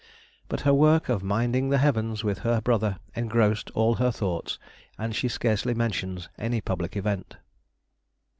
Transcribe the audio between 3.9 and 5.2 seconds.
her thoughts, and